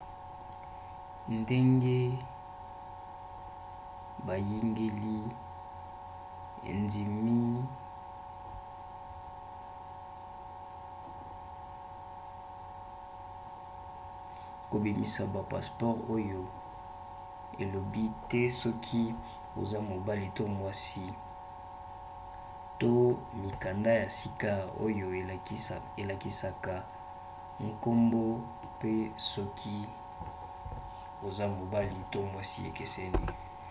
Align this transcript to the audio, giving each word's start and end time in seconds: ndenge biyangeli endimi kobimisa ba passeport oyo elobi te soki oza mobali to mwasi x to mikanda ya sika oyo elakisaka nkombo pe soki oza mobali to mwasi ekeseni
ndenge 1.39 2.01
biyangeli 4.25 5.15
endimi 6.71 7.39
kobimisa 14.71 15.23
ba 15.33 15.41
passeport 15.51 15.97
oyo 16.15 16.41
elobi 17.61 18.03
te 18.29 18.41
soki 18.61 19.03
oza 19.59 19.77
mobali 19.89 20.27
to 20.37 20.43
mwasi 20.55 21.05
x 21.07 21.15
to 22.79 22.91
mikanda 23.43 23.91
ya 24.01 24.07
sika 24.17 24.51
oyo 24.85 25.07
elakisaka 26.01 26.75
nkombo 27.67 28.23
pe 28.79 28.93
soki 29.33 29.75
oza 31.27 31.45
mobali 31.55 31.97
to 32.11 32.19
mwasi 32.31 32.59
ekeseni 32.69 33.27